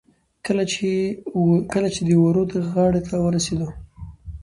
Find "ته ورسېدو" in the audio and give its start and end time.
3.07-3.69